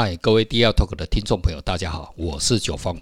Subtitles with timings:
[0.00, 2.96] 嗨，各位 DR Talk 的听众朋友，大家好，我是九方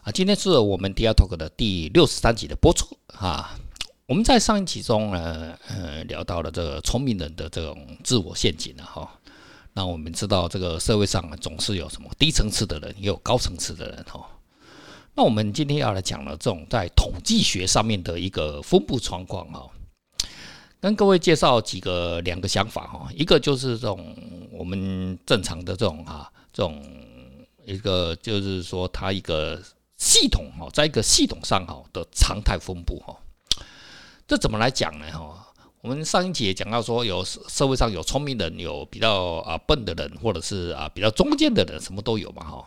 [0.00, 0.10] 啊。
[0.10, 3.54] 今天是我们 DR Talk 的第六十三集的播出啊。
[4.06, 9.06] 我们在上一集中呢，呃，聊到了这个聪明人的这种自我陷阱了哈。
[9.74, 14.26] 那我们知道，这个社会上总是有什么低层次的人，也有高层次的人哈。
[15.14, 19.68] 那我们今天要来讲的这种在统计学上面的一个分布状况哈。
[20.84, 24.14] 跟各位介绍几个两个想法哈，一个就是这种
[24.52, 26.78] 我们正常的这种哈，这种
[27.64, 29.58] 一个就是说它一个
[29.96, 33.16] 系统哈，在一个系统上哈的常态分布哈，
[34.28, 35.48] 这怎么来讲呢哈？
[35.80, 42.62] 我们上一节讲到说，有社会上有聪明人，有比较啊笨的人，或者是啊比较中间的人，什么都有嘛哈。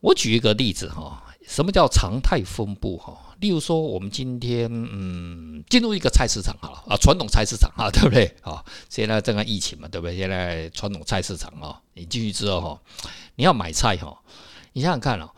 [0.00, 3.16] 我举一个例子哈，什么叫常态分布哈？
[3.40, 8.64] 例如说，我们今天嗯进入一个菜市场哈啊，传统菜市场啊， 对不对啊？
[8.88, 10.16] 现在正在疫情嘛，对不对？
[10.16, 12.80] 现在传统菜市场啊，你进去之后哈，
[13.36, 14.18] 你要买菜哈，
[14.72, 15.30] 你想想看啊，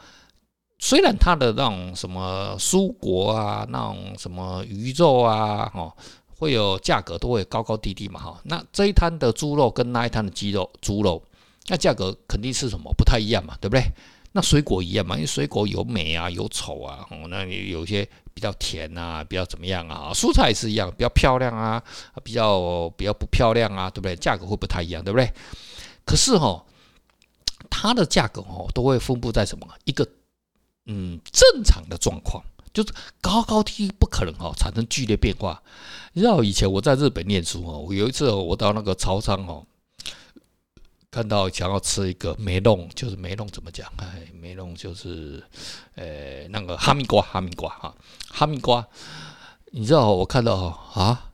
[0.78, 5.93] 虽然它的那种什么蔬果啊，那种什么鱼肉啊，哈，
[6.39, 8.41] 会有价格都会高高低低嘛哈。
[8.45, 11.22] 那这一摊的猪肉跟那一摊的鸡肉、猪肉，
[11.67, 13.83] 那价格肯定是什么不太一样嘛，对不对？
[14.39, 20.12] 那水果一样嘛，因为水果有美啊，有丑啊，哦，那你有些比较甜啊，比较怎么样啊？
[20.14, 21.83] 蔬菜也是一样，比较漂亮啊，
[22.22, 24.14] 比较比较不漂亮啊，对不对？
[24.14, 25.28] 价格会不太一样，对不对？
[26.05, 26.64] 可是哈，
[27.69, 30.06] 它的价格哦，都会分布在什么一个
[30.86, 32.41] 嗯正常的状况，
[32.72, 35.61] 就是高高低低不可能哈产生剧烈变化。
[36.12, 39.66] 你知道以前我在日本念书哦，我有一次我到那个超商哦。
[41.11, 43.91] 看到想要吃一个梅弄，就是梅弄怎么讲？
[43.97, 45.42] 哎，梅弄就是，
[45.95, 47.95] 呃，那个哈密瓜，哈密瓜哈，
[48.28, 48.87] 哈密瓜。
[49.70, 50.55] 你知道我看到
[50.92, 51.33] 啊，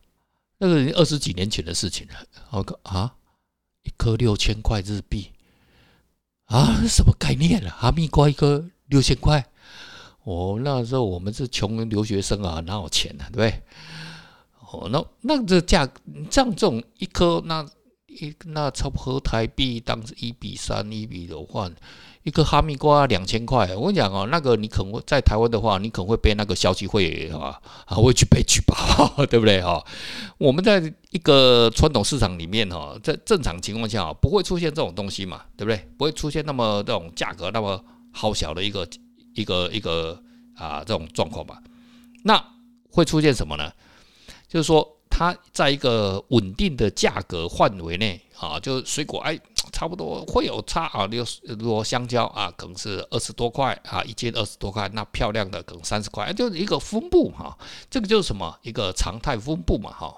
[0.58, 2.14] 那个二十几年前的事情了。
[2.50, 3.16] 我靠啊，
[3.82, 5.32] 一颗六千块日币
[6.44, 7.76] 啊，什么概念啊？
[7.76, 9.44] 哈密瓜一颗六千块？
[10.22, 13.24] 哦，那时候我们是穷人留学生啊，哪有钱呢？
[13.32, 13.62] 对不对？
[14.70, 15.88] 哦，那那这价，
[16.30, 17.68] 像这种一颗那。
[18.14, 21.74] 一那差不多台币当时一比三一比的换，
[22.22, 23.74] 一个哈密瓜两千块。
[23.74, 29.84] 我跟你讲哦，那个你可能会在台湾的话，你可能会被那个消基会啊啊会去被举报，对不对哈？
[30.38, 30.80] 我们在
[31.10, 35.76] 一个传统市场里面哈，在正常情况下不会出现这种东西嘛，对不对？
[35.98, 38.88] 不会出现那么这种价格那么好小的一个
[39.34, 40.22] 一个一个
[40.54, 41.60] 啊这种状况吧？
[42.22, 42.42] 那
[42.90, 43.72] 会出现什么呢？
[44.46, 44.93] 就是说。
[45.16, 49.38] 它在一个稳定的价格范围内啊，就水果哎，
[49.72, 51.06] 差不多会有差啊。
[51.06, 51.24] 例如
[51.60, 57.56] 说香蕉啊，可能是二十多块啊，一斤二十多块，那漂亮的可能三十块，就是一个分布哈。
[57.88, 58.58] 这个就是什么？
[58.62, 60.12] 一个常态分布嘛哈。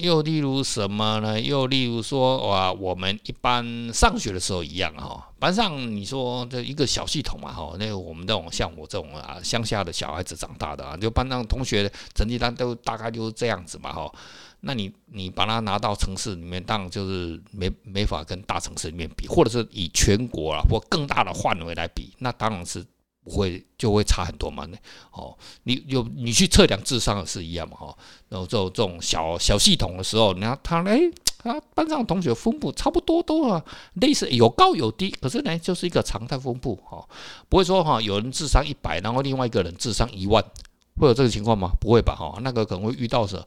[0.00, 1.40] 又例如什么呢？
[1.40, 14.12] 又例如说，哇，我们一般上学的时候一样哈，班上你说这一个小系统嘛哈，那个我们这种像我这种啊乡下的小孩子长大的啊，就班上同学成绩单都大概就是这样子嘛哈。
[14.60, 22.84] 那你你把它拿到城市里面，当然就是没没法跟大城市里面比，或者是以全国啊或更大的范围来比，那当然是。
[23.28, 24.66] 会就会差很多嘛？
[25.12, 27.76] 哦，你有你去测量智商也是一样嘛？
[27.76, 31.00] 哈，然后这种这种小小系统的时候，你看他哎，
[31.38, 37.06] 他班上同学分布差不多都啊，类似有高有低，可是呢，就是一个常态分布哈，
[37.48, 40.42] 不会说哈，有人智商一百，然后另外一个人智商一万，
[40.96, 41.70] 会有这个情况吗？
[41.80, 42.16] 不会吧？
[42.16, 43.40] 哈，那个可能会遇到是，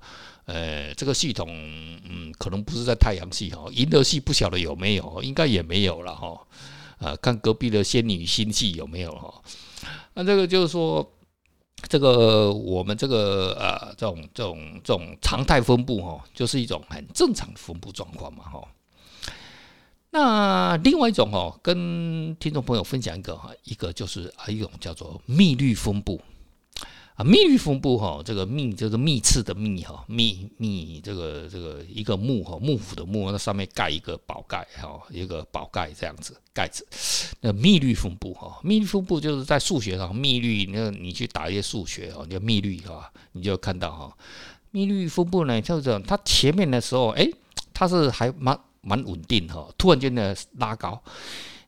[0.45, 6.39] 呃，这个系统嗯，可能不是在太阳系哈，银河系不晓得有没有，应该也没有了哈，
[7.01, 9.41] 啊，看隔壁的仙女星系有没有哈。
[10.13, 11.05] 那这个就是说，
[11.89, 18.67] 这个我们这个呃，这种这种这种常态分布哈，就是一种很正常的分布状况嘛哈。
[20.11, 26.21] 那另外一种哦，跟听众朋友分享一个哈，一个就是啊，一种叫做密律分布。
[27.21, 36.83] 啊，幂律分布哈，这个密就是密次的密哈，密密这个这个一个幕哈，幕府的幕，那上面盖一个宝盖哈，一个宝盖这样子盖子。
[37.41, 44.17] 那密律分布哈，密律分布就是在数学上密律，那你去打一些数学哦，叫密律哈，你就看到哈，
[44.71, 47.29] 密律分布呢，就是它前面的时候，哎，
[47.71, 50.99] 它是还蛮蛮稳定哈，突然间呢拉高。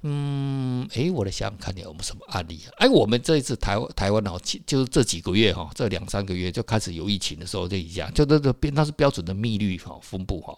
[0.05, 2.75] 嗯，诶，我来想想看，你有没有什么案例啊？
[2.79, 10.53] 哎，我们这一次台湾台湾哦，就是这几个月哈，这两三个月就开始有疫情的时候就一样，就这个变，它是标准的幂律哈分布哈，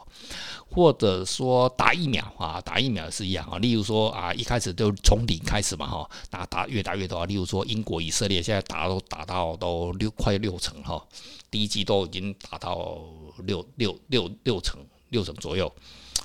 [0.67, 3.59] 或者说打疫苗啊，打疫苗也是一样啊。
[3.59, 7.25] 例如说啊，一开始就从零开始嘛哈，打打越打越多啊。
[7.27, 10.99] 例如说英国、以色列现在打都打到都六快六成哈，
[11.51, 12.99] 第一剂都已经打到
[13.43, 14.79] 六六六六成。
[15.09, 15.71] 六成左右，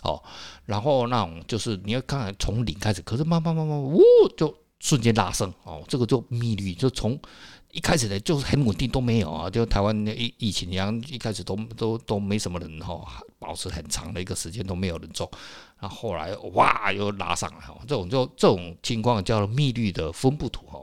[0.02, 0.23] 哦，
[0.67, 4.00] 然后那种就是你要看从零开始，可是慢慢慢慢，呜，
[4.37, 7.20] 就瞬间拉升，哦，这个就密率就从
[7.73, 15.31] 一开始的就是很稳定都没有啊，就台湾疫疫情一样，一开始都都都没什么人哈，保持很长的一个时间都没有人做，
[15.81, 20.81] 那后来哇又拉上来哈，这种就这种情况叫做密率的分布图哈。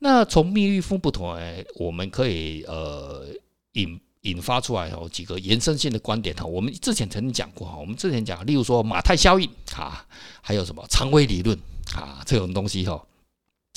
[0.00, 1.34] 那从密率分布图，
[1.76, 3.26] 我们可以呃
[3.72, 6.44] 引引发出来哦几个延伸性的观点哈。
[6.44, 10.04] 我们之前曾经讲过哈，我们之前讲，例如说马太效应啊，
[10.42, 11.58] 还有什么长尾理论
[11.94, 13.02] 啊这种东西哈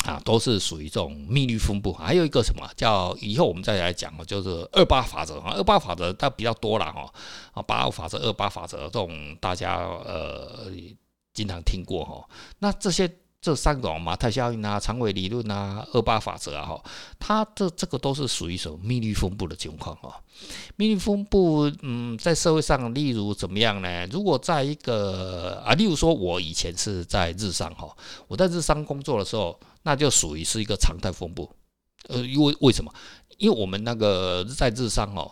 [0.05, 1.93] 啊，都是属于这种密律分布。
[1.93, 7.13] 还有一个什么叫以后我们再来讲，就是二八法则啊，二八法则它比较多了哈
[7.53, 10.71] 啊，八二法则、二八法则这种大家呃
[11.33, 12.27] 经常听过哈。
[12.59, 13.09] 那这些。
[13.39, 16.83] 这三种马太效应啊、长尾理论啊、二八法则啊，哈，
[17.19, 20.19] 它的这个都是属于什么密律分布的情况啊。
[20.75, 24.05] 密律分布，嗯，在社会上，例如怎么样呢？
[24.07, 27.95] 如果在一个啊，例如说，我以前是在日商哈，
[28.27, 31.49] 我在日商工作的时候，那就属于是一个常态分布。
[32.09, 32.91] 呃，因为为什么？
[33.37, 35.31] 因为我们那个在日商哦。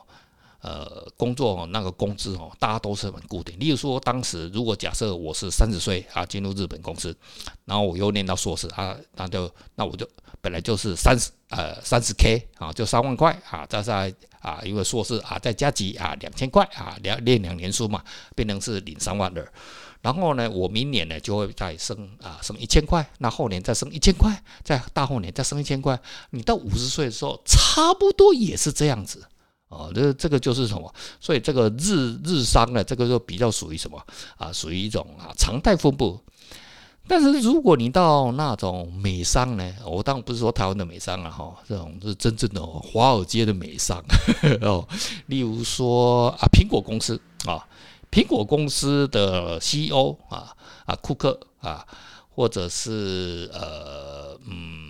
[0.66, 3.56] 呃，工作那个工资哦，大家都是很固定。
[3.60, 7.16] 例如说，当时如果假设我是三十岁啊，进入日本公司，
[7.66, 10.10] 然后我又念到硕士啊，那就那我就
[10.42, 18.04] 本来就是三十呃三十 K 啊，就三万块啊，再在啊，因为硕士啊再加级啊两千块啊，两念两年书嘛，
[18.36, 19.54] 变成是领三万二。
[20.02, 26.00] 然后呢，我明年呢就会再升啊升一千块，那后年再升一千块，再大后年再升一千块。
[26.32, 29.28] 你到五十岁的时候，差不多也是这样子。
[29.70, 30.94] 哦，这这个就是什么？
[31.20, 34.00] 所以这个日日商呢，这个就比较属于什么
[34.38, 34.54] 啊？
[34.54, 36.20] 属于一种啊常态分布。
[37.08, 44.04] 但是如果你到那种美商呢，我当然不是说台湾的美商了哈，这种是真正的华尔街的美商
[44.62, 44.88] 哦。
[45.28, 47.68] 例如说啊，苹果公司啊，
[48.12, 51.86] 苹果公司的 CEO 啊啊，库克啊，
[52.30, 54.85] 或者是呃嗯。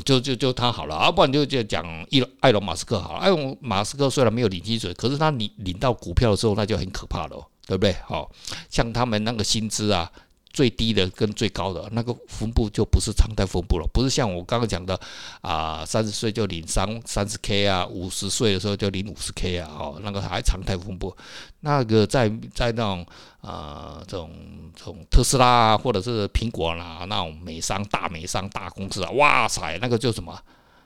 [0.00, 3.18] 就就就他好了，啊，不然就就讲伊埃隆马斯克好了。
[3.20, 7.94] 埃隆马斯克虽然没有领薪水，可是他领领到股票的时候，那就很可怕了，对不对？
[8.06, 8.30] 好，
[8.70, 10.10] 像他们那个薪资啊。
[10.52, 14.98] 最低的跟最高的那个分布就不是常态分布了，不是像我刚刚讲的
[15.40, 21.16] 啊，三十岁就领三三十 K 啊，五十岁的时候就领五十 K 啊，哦，那个还常态分布。
[21.60, 23.06] 那个在在那种
[23.40, 24.30] 啊这种
[24.76, 30.38] 这种特斯拉啊，或者是苹果啦那种美商大美商大公司啊，哇塞，那个就什么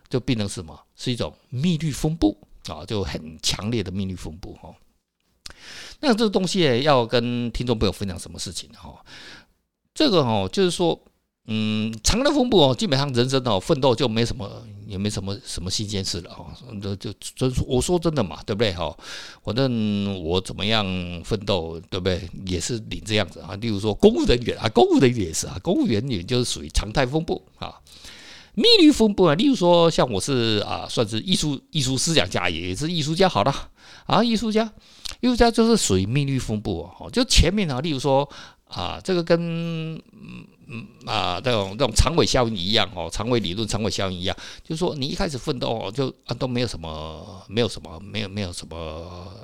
[0.08, 2.38] 就变成什么是一种密率分布
[2.69, 4.72] 啊，就很强烈的密率分布哈。
[6.00, 9.02] 那这个东西要跟听众朋友分享什么事情哈？
[9.96, 11.00] 这个哦，就是说，
[11.46, 14.46] 嗯，常态分布哦，基本上人生哦，奋斗就没什么，
[14.87, 16.52] 也没什么什么新鲜事了哦。
[16.78, 18.94] 就就真，我说真的嘛，对不对哈？
[19.43, 20.84] 反正我怎么样
[21.25, 22.28] 奋斗，对不对？
[22.44, 23.56] 也是领这样子啊。
[23.56, 27.76] 例如说，公务人员啊，公务人员也是啊，公务员也就是属于常态分布啊。
[28.52, 33.70] 密率分布啊，例如说，像我是啊，算是艺术艺术思想家，也是艺术家，好了
[34.04, 34.70] 啊，艺术家，
[35.20, 37.08] 艺术家就是属于密率分布哦。
[37.10, 38.28] 就前面啊，例如说。
[38.68, 48.76] 啊，这个跟嗯嗯啊这种这种长尾效应一样哦，长尾理论、长尾效应一样，就是说你一开始奋斗哦，就啊都没有什么，没有什么，没有没有什么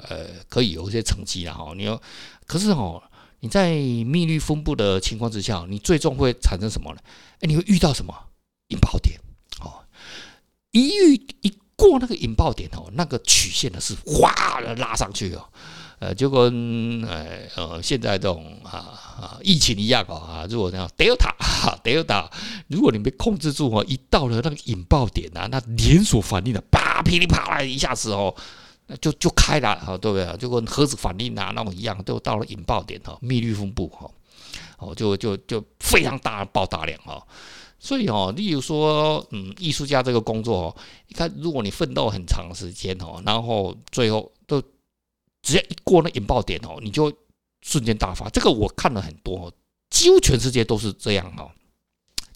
[0.09, 1.73] 呃，可以有一些成绩了哈。
[1.77, 2.01] 你要
[2.47, 3.01] 可是哦，
[3.41, 7.01] 你在密率分布的情况之下，你最终会产生什么呢？
[7.41, 8.13] 哎，你会遇到什么
[8.69, 9.21] 引爆点
[9.61, 9.85] 哦？
[10.73, 15.49] 一遇一过那个引爆点哦，那个曲线呢是哗的拉上去哦。
[16.03, 18.73] 呃，就跟呃呃现在这种啊
[19.21, 22.29] 啊疫情一样啊，如果那样 Delta 哈 Delta，
[22.67, 28.35] 如果你没控制住哦，一到了那个引爆点啊，那连锁反应的啪噼里啪啦一下子哦，
[28.89, 30.37] 那就就开了啊，对不对？
[30.39, 34.11] 就跟核子反应啊那种一样，都到了引爆点哈，密率分布哈，
[34.79, 37.25] 哦就就就非常大的爆炸量哈，
[37.79, 44.61] 所以哦，例如说嗯艺术家这个工作哦，你看如果你奋斗很长时间哦，然后最后都。
[45.43, 47.13] 只要一过那引爆点哦，你就
[47.61, 48.29] 瞬间大发。
[48.31, 49.53] 这个我看了很多，
[49.91, 51.51] 几乎全世界都是这样哦。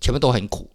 [0.00, 0.70] 前面都很苦，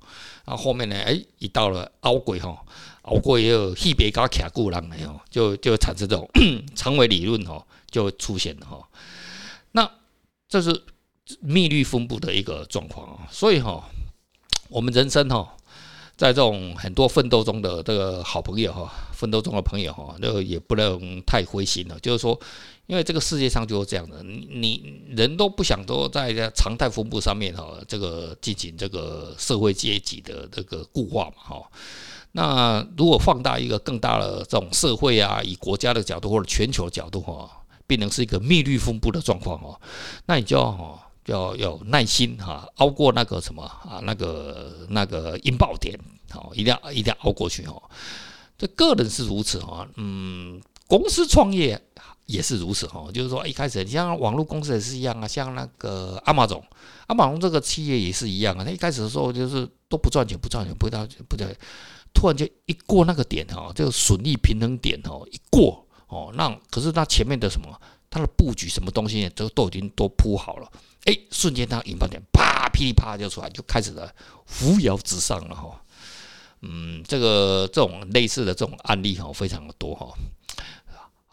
[0.45, 2.57] 然后后面呢，哎，一到了熬过哈，
[3.03, 6.27] 熬过也有特别高卡固浪的哦，就就产生这种
[6.75, 8.89] 长尾理论哦，就出现了哈。
[9.73, 9.89] 那
[10.49, 10.83] 这是
[11.39, 13.89] 密律分布的一个状况啊，所以哈，
[14.69, 15.57] 我们人生哈。
[16.17, 21.99] 在这种很多奋斗中的这个好朋友哈，奋斗中的朋友哈，那也不能太灰心了。
[21.99, 22.39] 就是说，
[22.87, 31.71] 因为这个世界上就是这样的，你人都不想都在常态分布上面哈，这个进行这个社会阶级的这个固化嘛哈。
[32.31, 37.47] 那如果放大一个更大的这种社会啊，以国家的角度或者全球角度哈，
[37.85, 39.79] 变成是一个密律分布的状况哦，
[40.25, 45.95] 那你就要哈要要有耐心哈，熬过那个什么啊那个那个引爆点，
[46.31, 47.83] 好，一定要一定要熬过去哦。
[48.61, 51.81] 这个人是如此哈，嗯，公司创业
[52.27, 56.63] 也是如此哈，就是说一开始你像网络公司也是一样啊，像那个阿马总，
[57.07, 61.57] 阿马总这个企业也是一样啊，他一开始的时候就是都不赚钱，不赚钱，不到不对，
[62.13, 67.67] 突然间一过那个点哈，这个损益平衡点哈，一过哦，那可是他前面的什么，
[68.11, 70.71] 它的布局什么东西都都已经都铺好了，
[71.05, 74.13] 哎，瞬间它引爆点啪噼里啪就出来，就开始了
[74.45, 75.81] 扶摇直上了哈。
[77.03, 80.07] 这个这种类似的这种案例哈，非常的多哈。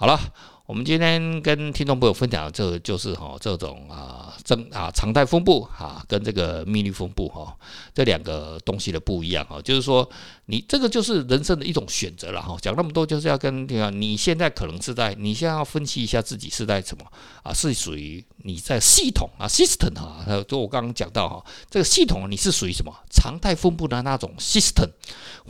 [0.01, 0.17] 好了。
[0.65, 7.57] 我们今天跟听众朋友分享的这就是哈这种啊正啊常态分布哈跟这个密律分布哈
[7.95, 10.07] 这两个东西的不一样哈，就是说
[10.45, 12.55] 你这个就是人生的一种选择了哈。
[12.61, 17.05] 讲那么多就是要跟你讲，你现在可能是在你现在要分析一下自己是在什么
[17.43, 17.51] 啊？
[17.51, 24.91] 是属于你在系统啊 system 哈，就我刚刚讲到哈这个系统你是属于什么常态分布的那种 system，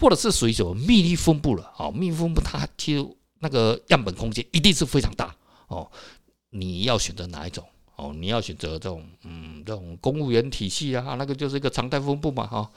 [0.01, 1.91] 或者是属于什么密律分布了啊？
[1.91, 3.18] 密律分布它就。
[3.41, 5.35] 那个样本空间一定是非常大
[5.69, 5.91] 哦，
[6.51, 7.65] 你要选择哪一种
[7.97, 8.13] 哦？
[8.15, 12.71] 你要选择这种嗯，这种公务员体系啊，那个就是一个常态分布嘛哈。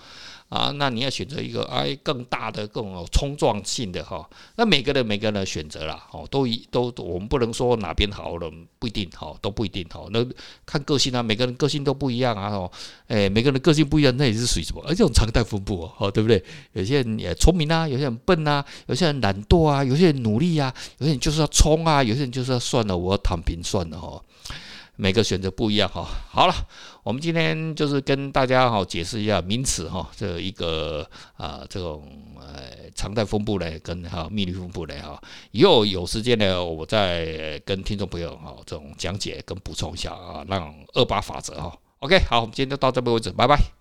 [0.52, 4.30] 啊，那你要选择一个哎更大的、更有冲撞性的哈。
[4.58, 10.06] 那每个人每个人的选择啦，哦，都一都我们不能说哪边好了，不一定哈，都不一定哈。
[10.12, 10.20] 那
[10.66, 12.50] 看个性啊，每个人个性都不一样啊。
[12.50, 12.70] 哦，
[13.08, 14.84] 哎，每个人个性不一样，那也是属于什么？
[14.86, 16.44] 而这种常态分布哦，对不对？
[16.74, 24.22] 有些人也聪明啊，有些人笨啊，有些人懒惰啊，有些人努力啊，有些人就是要冲啊，有些人就是要算了，我要躺平算了哈。
[25.02, 26.08] 每个选择不一样哈。
[26.30, 26.54] 好了，
[27.02, 31.04] 我们今天就是跟大家哈解释一下名词哈，这一个
[31.38, 32.08] 啊这种
[32.40, 41.76] 呃常态分布呢跟哈密律分布呢哈，以后有时间呢，我再跟听众朋友哈这种讲解跟补充一下啊，让二八法则哈。
[42.02, 43.81] OK，好，我们今天就到这边为止，拜拜。